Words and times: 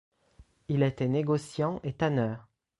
Il 0.67 0.81
était 0.81 1.07
négociant 1.07 1.79
et 1.83 1.93
tanneur. 1.93 2.47